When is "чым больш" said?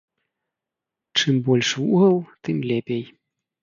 1.17-1.69